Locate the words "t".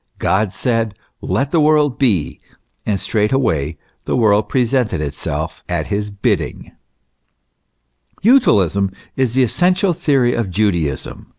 6.63-6.71